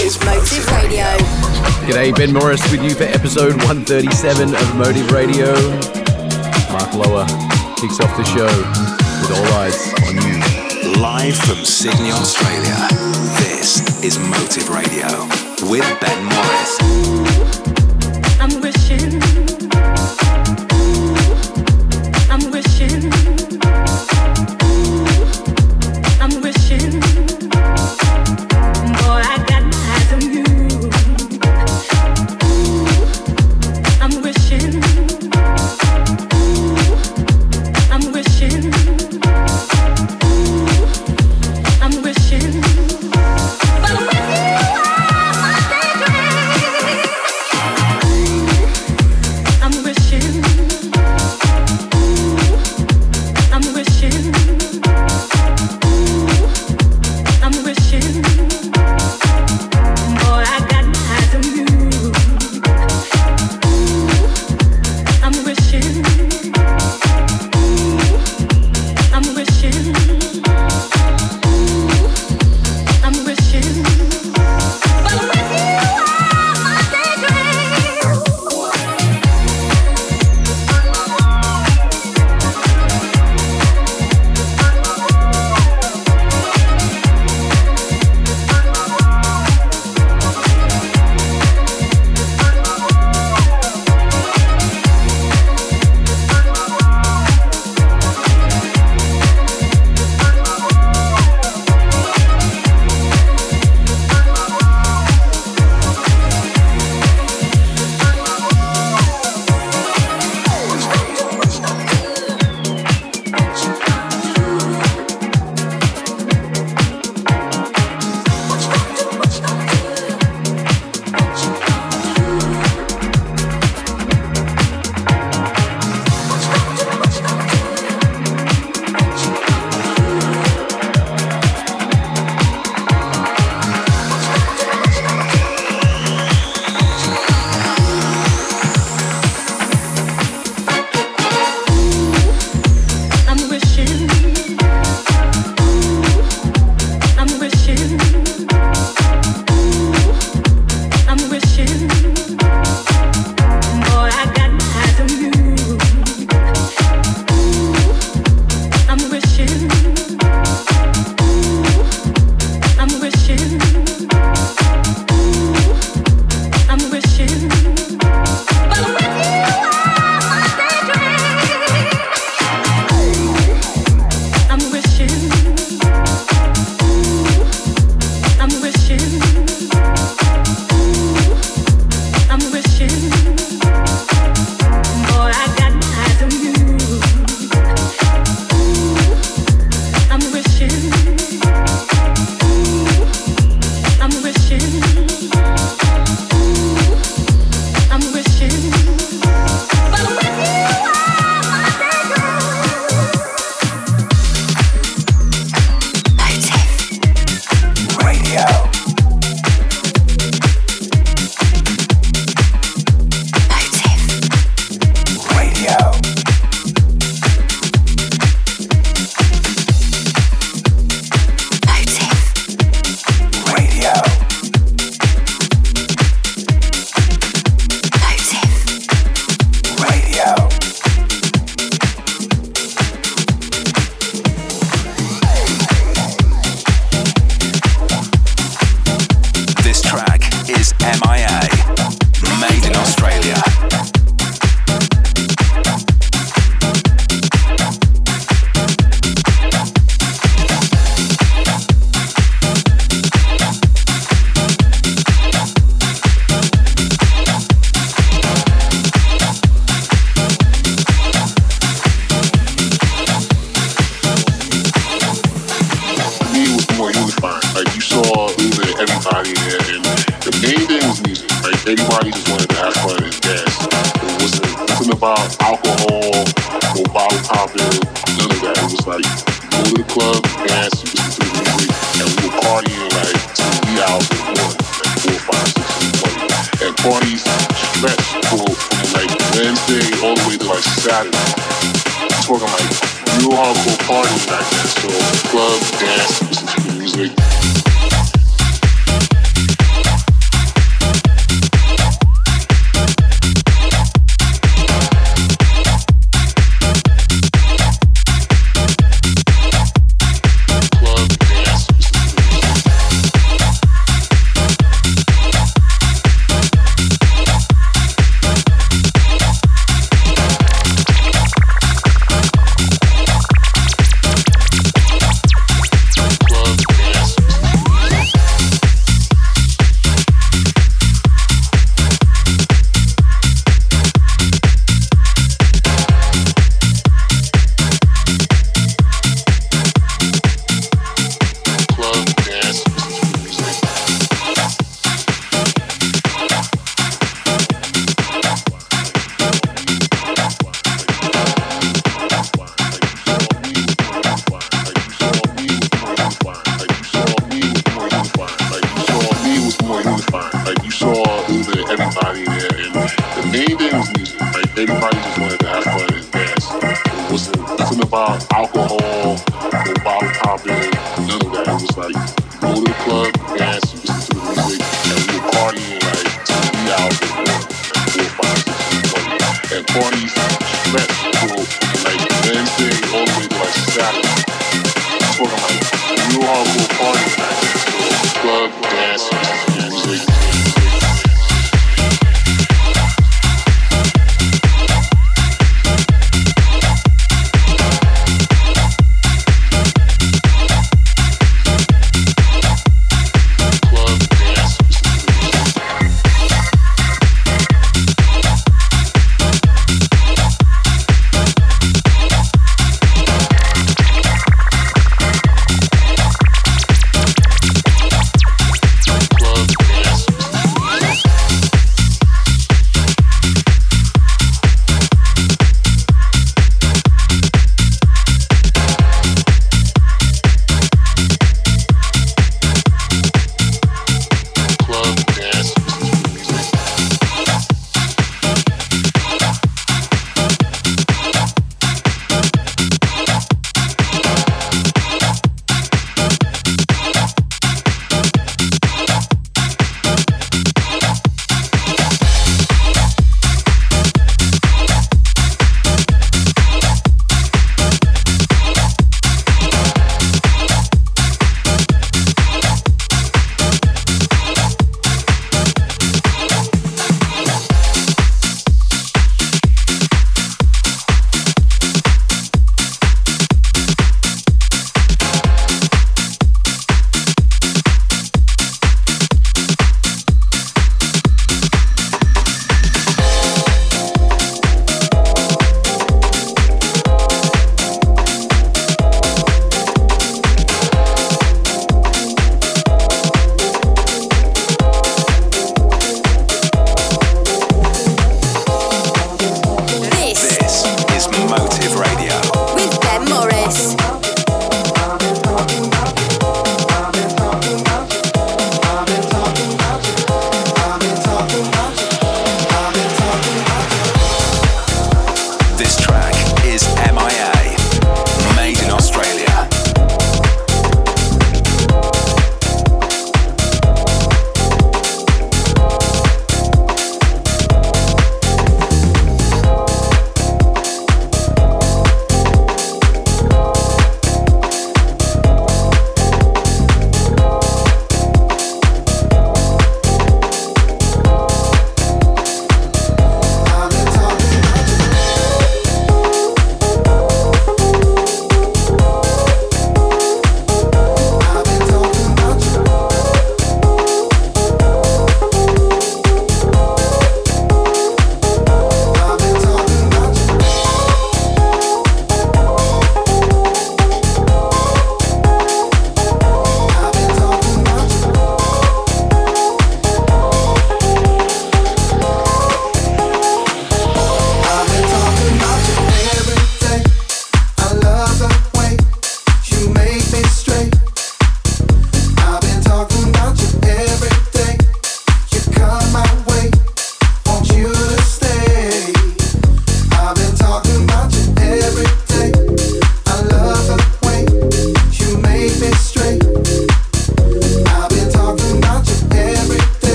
[0.00, 1.04] is Motive Radio.
[1.86, 5.52] G'day, Ben Morris with you for episode 137 of Motive Radio.
[6.72, 7.26] Mark Lower
[7.76, 11.00] kicks off the show with all eyes on you.
[11.00, 12.76] Live from Sydney, Australia.
[13.38, 15.08] This is Motive Radio
[15.70, 16.78] with Ben Morris.
[18.40, 19.23] I'm wishing.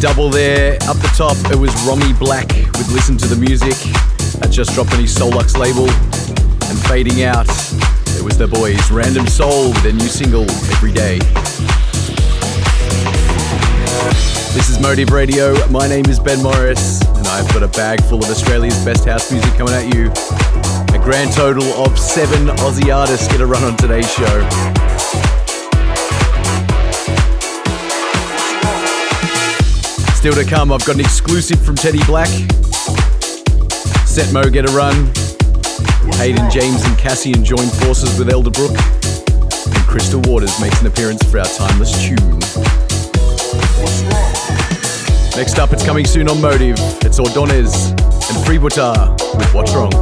[0.00, 0.74] Double there.
[0.82, 3.74] Up the top, it was Romy Black with Listen to the Music.
[4.40, 5.88] That just dropped on his Solux label.
[6.68, 7.48] And fading out,
[8.14, 10.42] it was the boys Random Soul with their new single,
[10.76, 11.18] Every Day.
[14.52, 15.54] This is Motive Radio.
[15.68, 19.32] My name is Ben Morris, and I've got a bag full of Australia's best house
[19.32, 20.10] music coming at you.
[20.94, 24.85] A grand total of seven Aussie artists get a run on today's show.
[30.26, 32.26] Still to come, I've got an exclusive from Teddy Black.
[34.10, 35.12] Setmo get a run.
[36.16, 38.74] Hayden James and Cassian join forces with Elderbrook.
[39.66, 42.40] And Crystal Waters makes an appearance for our timeless tune.
[45.36, 46.74] Next up, it's coming soon on Motive.
[47.04, 49.92] It's Ordonez and Freebooter with What's Wrong.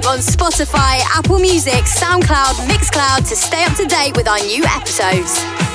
[0.00, 5.69] Spotify, Apple Music, SoundCloud, Mixcloud to stay up to date with our new episodes.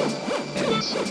[0.00, 1.08] And soul,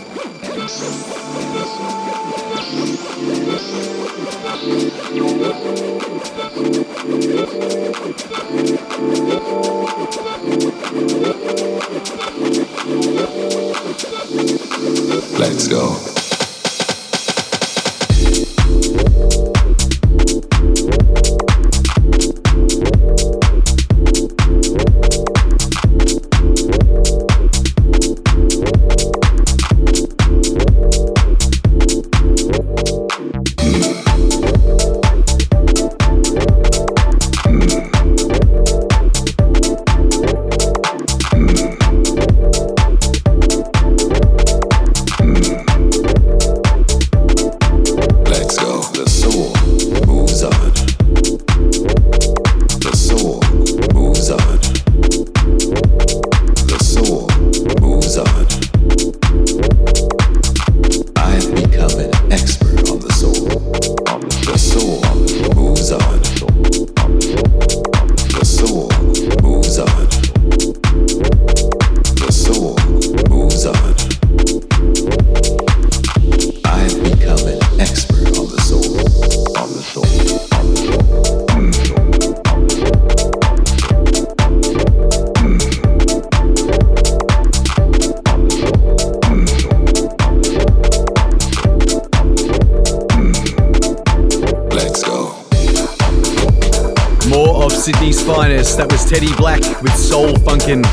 [97.88, 98.76] Sydney's finest.
[98.76, 100.84] That was Teddy Black with Soul Funkin'.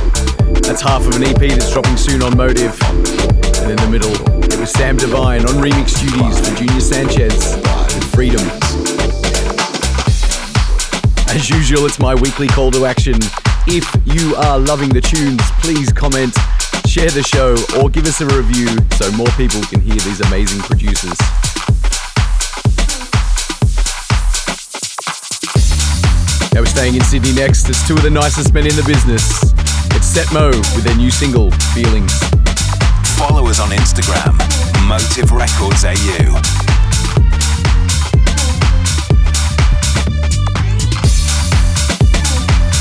[0.64, 2.72] That's half of an EP that's dropping soon on Motive.
[3.60, 4.16] And in the middle,
[4.48, 8.40] it was Sam Divine on remix duties for Junior Sanchez with Freedom.
[11.36, 13.20] As usual, it's my weekly call to action.
[13.68, 16.32] If you are loving the tunes, please comment,
[16.88, 20.64] share the show, or give us a review so more people can hear these amazing
[20.64, 21.20] producers.
[26.76, 27.70] Staying in Sydney next.
[27.70, 29.24] It's two of the nicest men in the business.
[29.96, 32.12] It's Setmo with their new single, Feelings.
[33.16, 34.36] Follow us on Instagram,
[34.86, 36.36] Motive Records AU.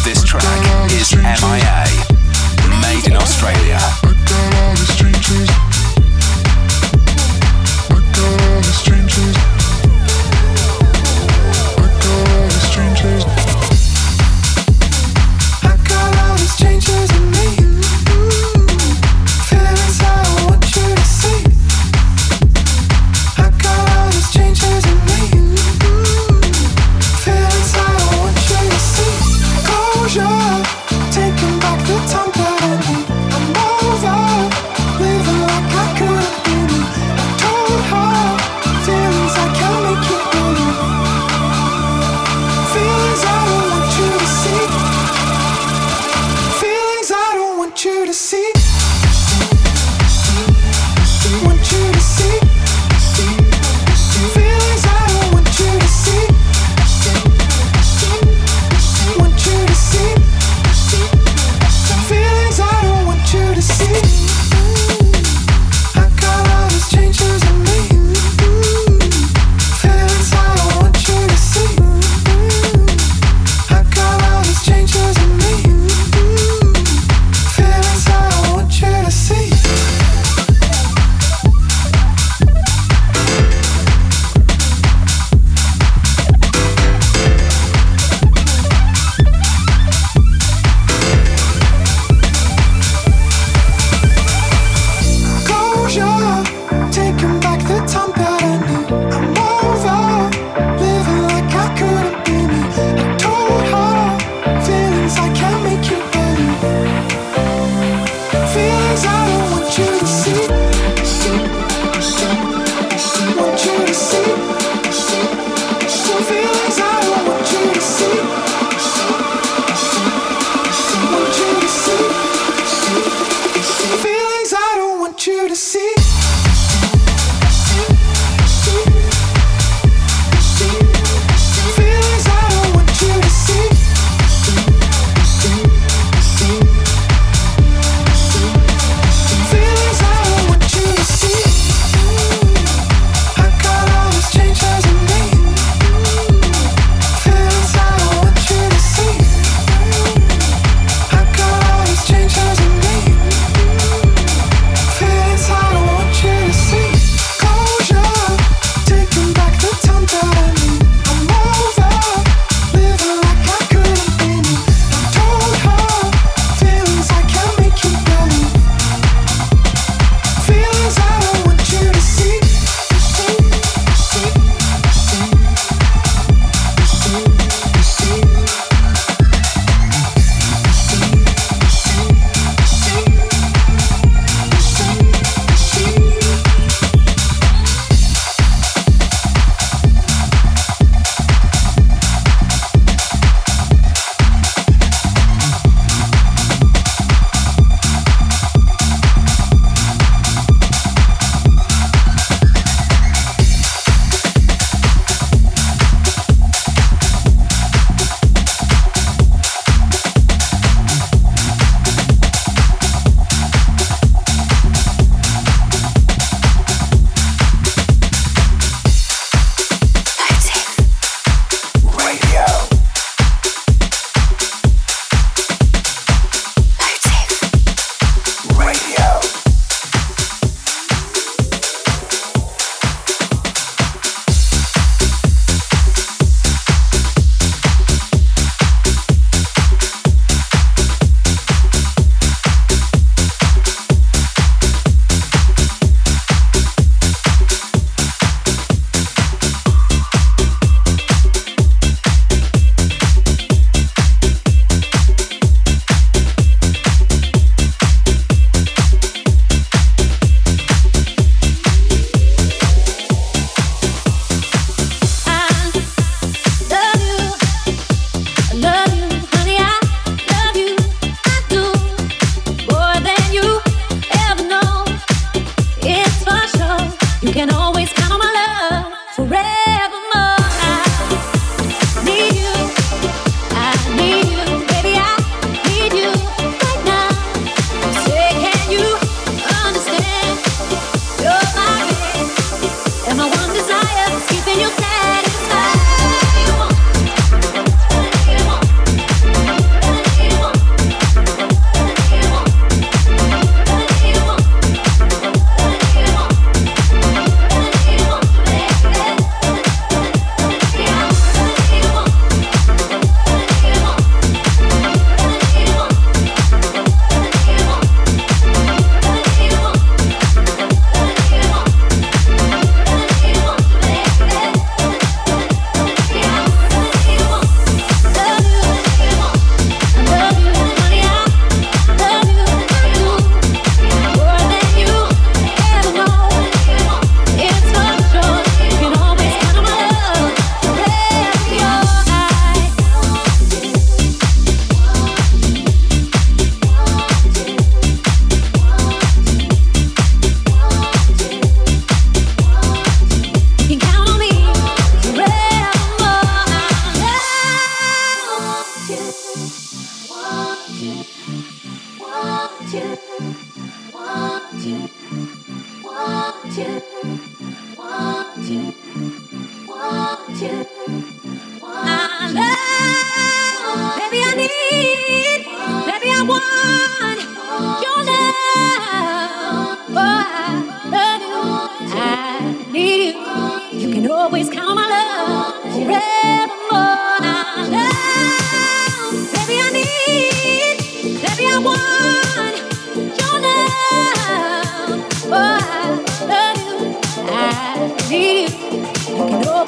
[0.03, 1.87] This track is MIA,
[2.83, 3.79] made in Australia.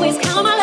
[0.06, 0.55] always count on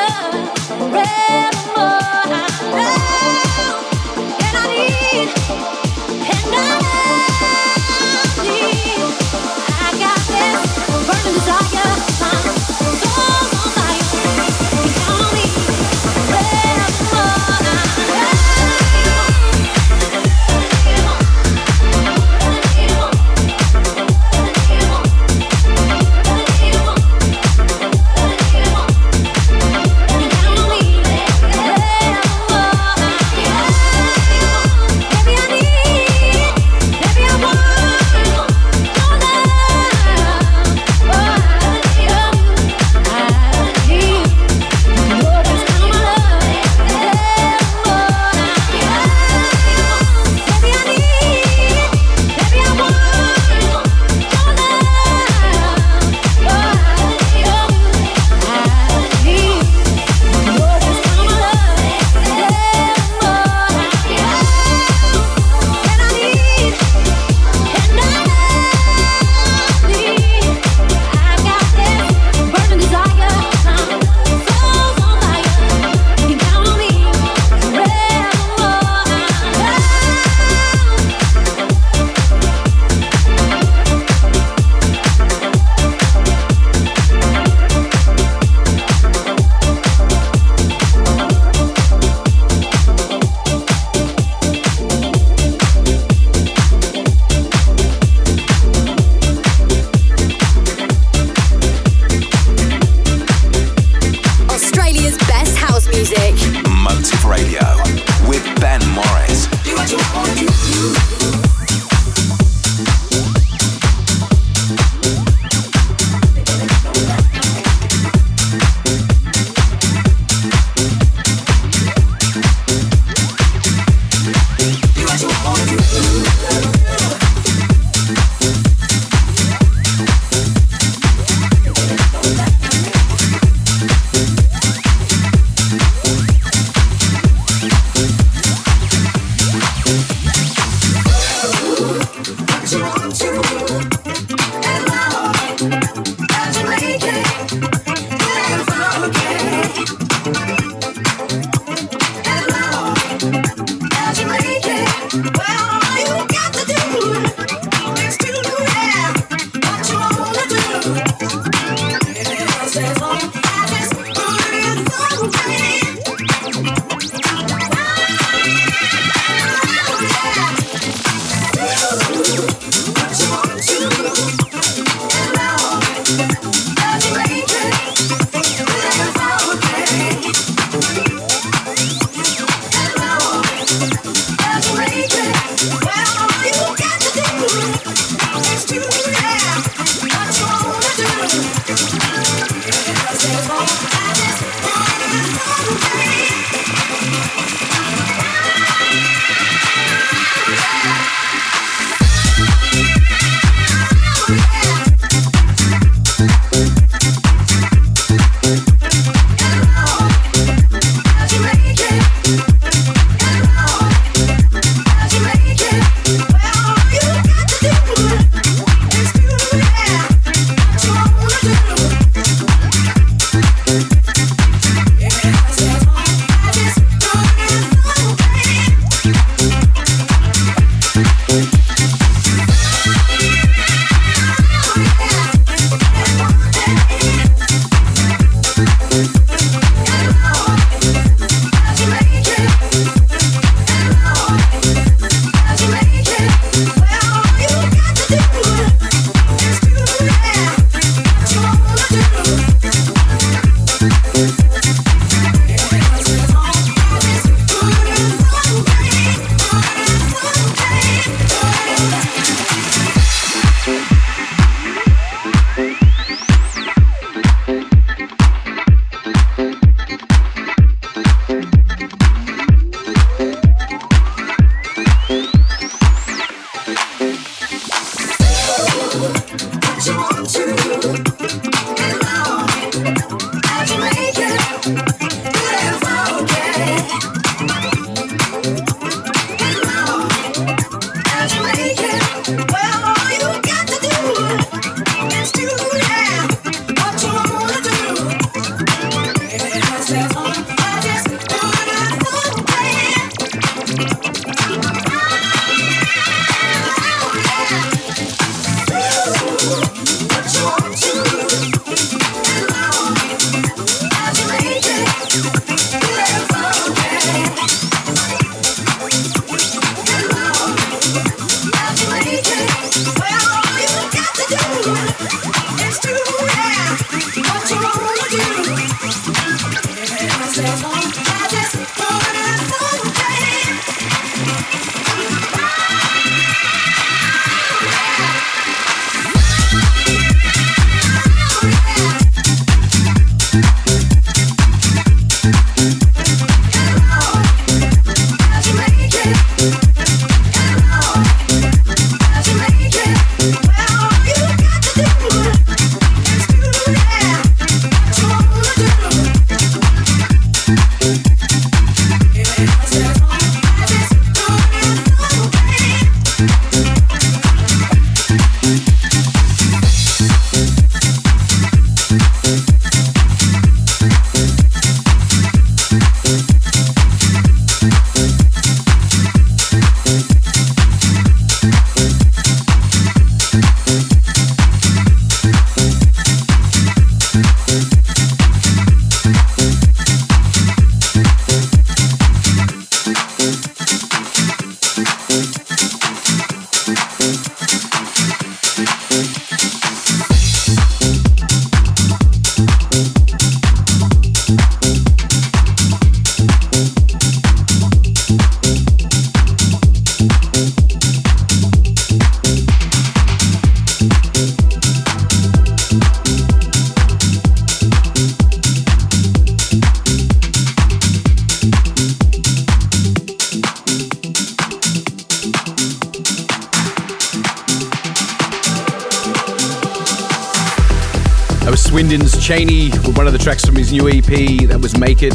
[434.83, 435.13] Make It.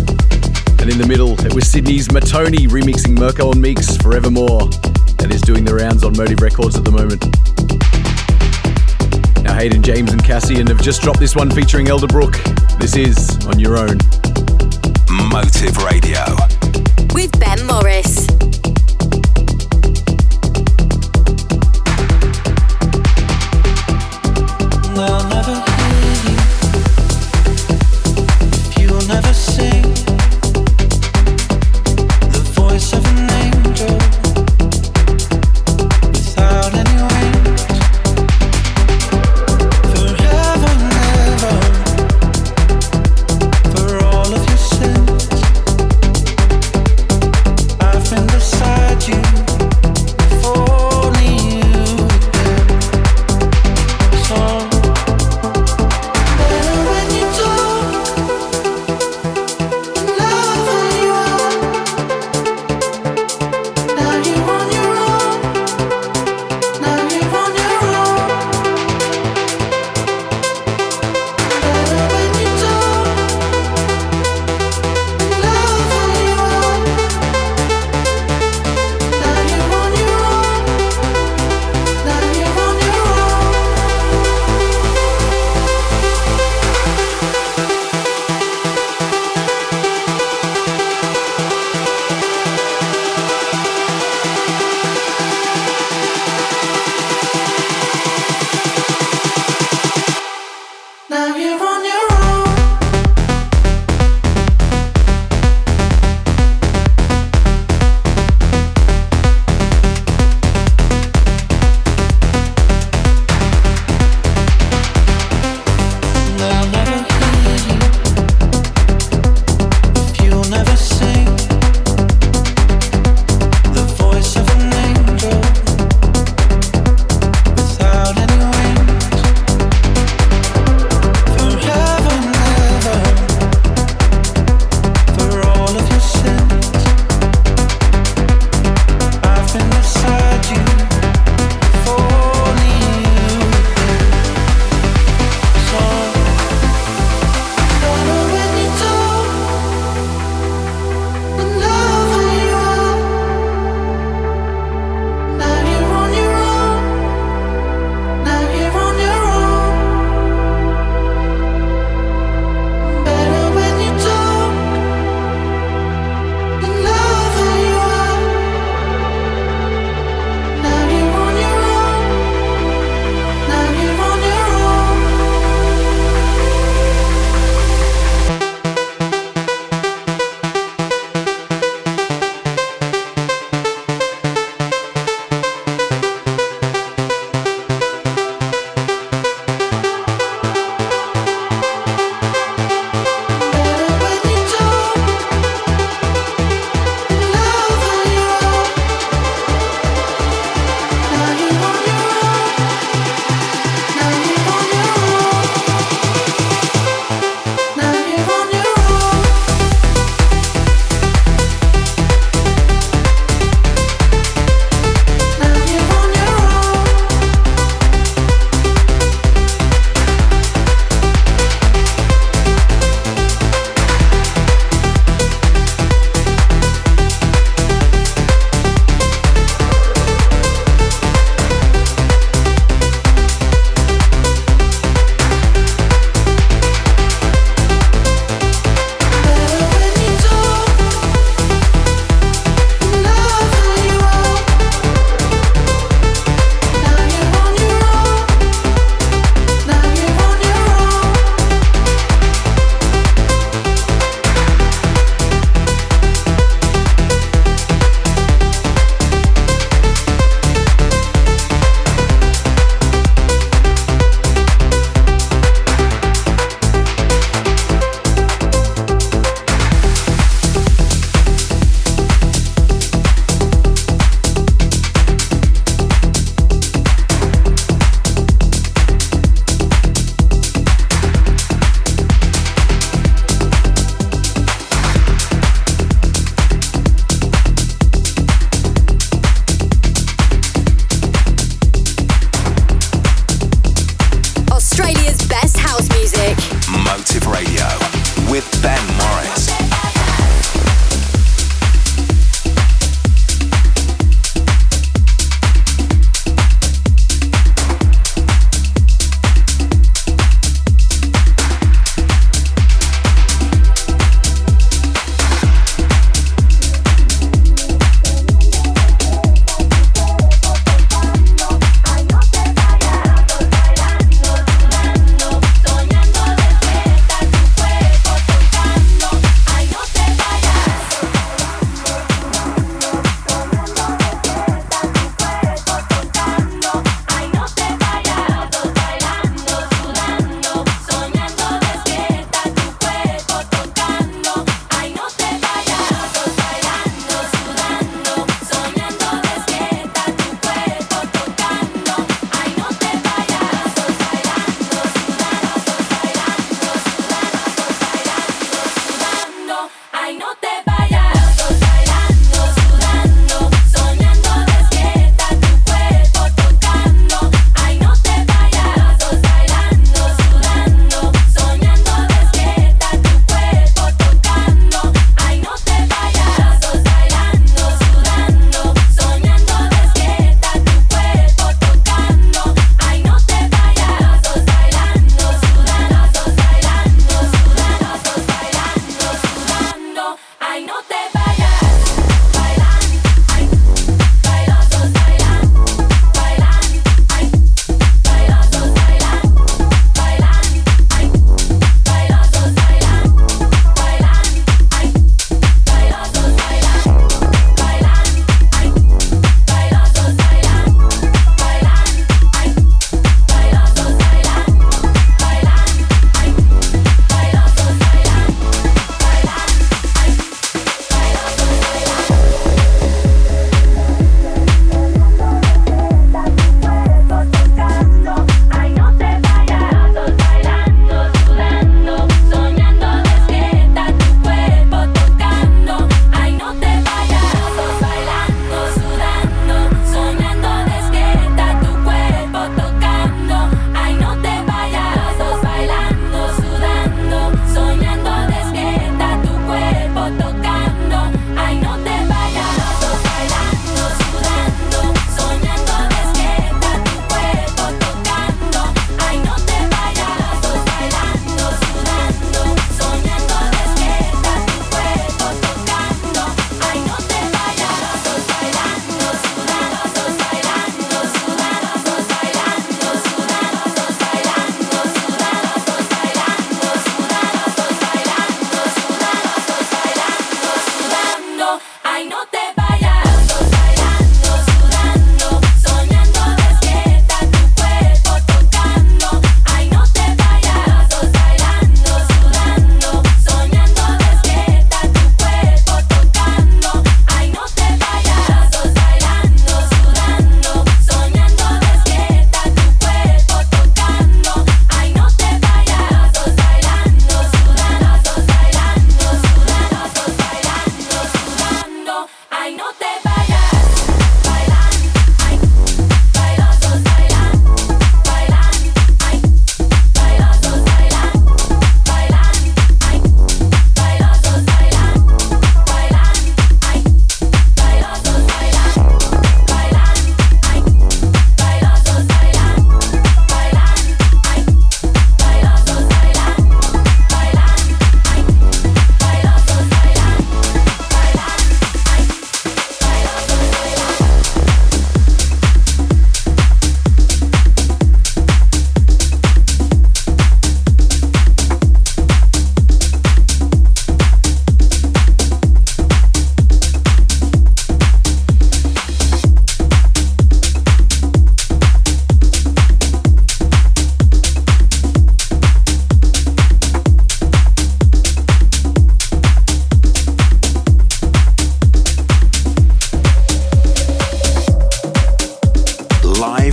[0.81, 4.67] And in the middle, it was Sydney's Matoni remixing Mirko and Meex Forevermore.
[5.19, 7.23] That is doing the rounds on Motive Records at the moment.
[9.45, 12.33] Now Hayden James and Cassian have just dropped this one featuring Elderbrook.
[12.79, 13.99] This is On Your Own.
[15.29, 16.25] Motive Radio.
[17.13, 18.28] With Ben Morris.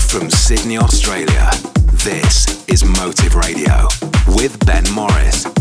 [0.09, 1.49] From Sydney, Australia,
[2.03, 3.87] this is Motive Radio
[4.27, 5.54] with Ben Morris.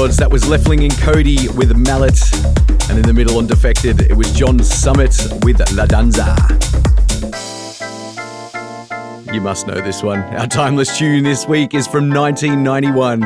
[0.00, 2.18] That was Leftwing and Kody with Mallet.
[2.88, 6.34] And in the middle on Defected, it was John Summit with La Danza.
[9.30, 10.20] You must know this one.
[10.20, 13.22] Our timeless tune this week is from 1991,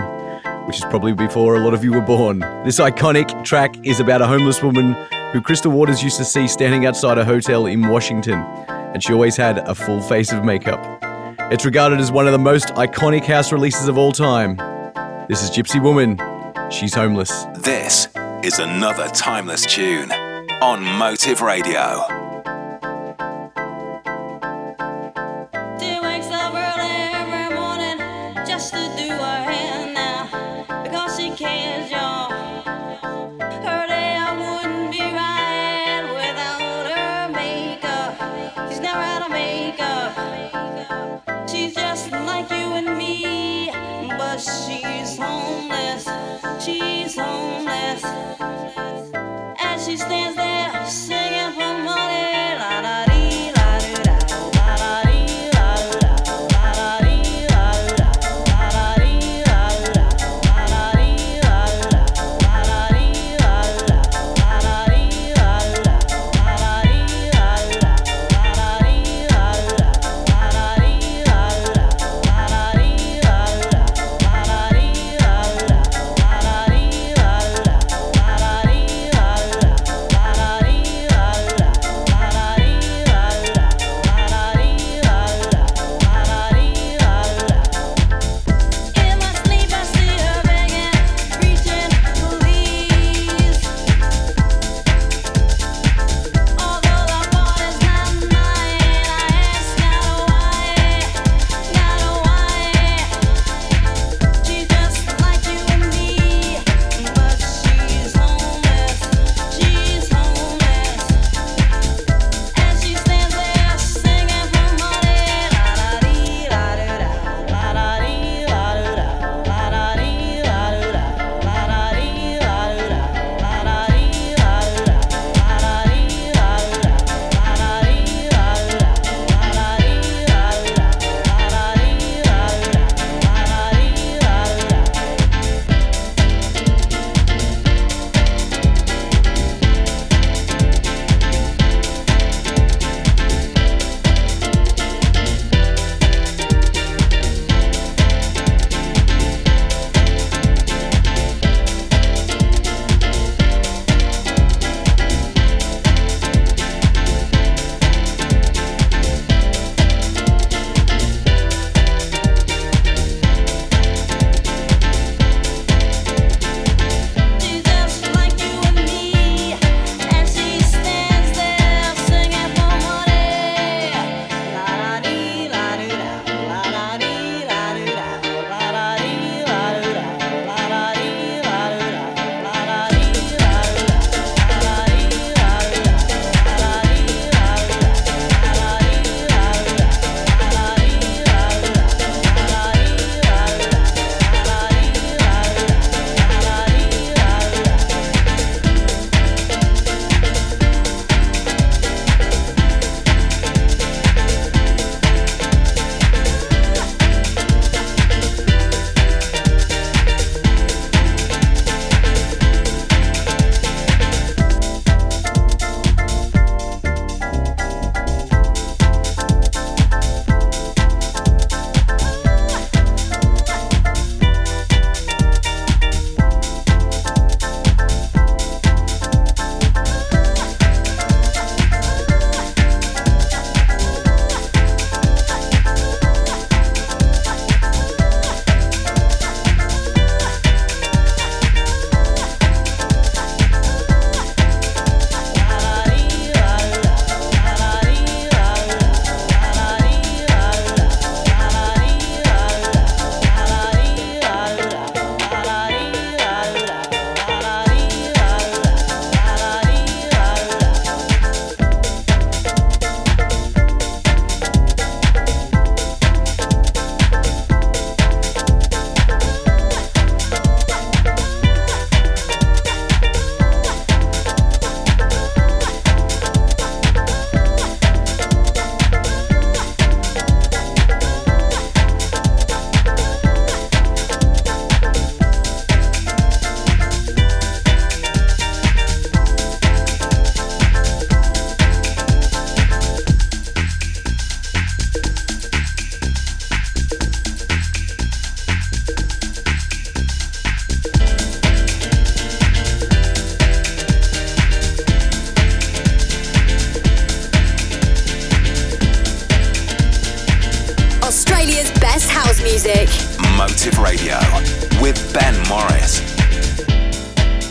[0.66, 2.40] which is probably before a lot of you were born.
[2.64, 4.94] This iconic track is about a homeless woman
[5.32, 9.36] who Crystal Waters used to see standing outside a hotel in Washington, and she always
[9.36, 10.80] had a full face of makeup.
[11.52, 14.56] It's regarded as one of the most iconic house releases of all time.
[15.28, 16.33] This is Gypsy Woman.
[16.70, 17.44] She's homeless.
[17.58, 18.08] This
[18.42, 20.10] is another timeless tune
[20.60, 22.23] on Motive Radio.
[49.58, 51.73] as she stands there singing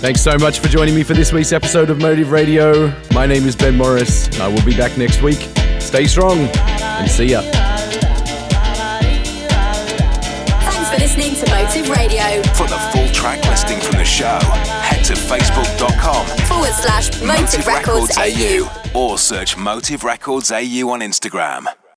[0.04, 2.94] Thanks so much for joining me for this week's episode of Motive Radio.
[3.14, 4.30] My name is Ben Morris.
[4.38, 5.40] I will be back next week.
[5.80, 7.42] Stay strong and see ya.
[10.60, 12.44] Thanks for listening to Motive Radio.
[12.52, 14.40] For the full track listing from the show,
[14.84, 18.70] head to facebook.com Forward slash Motive Records AU.
[18.94, 21.66] or search Motive Records AU on Instagram.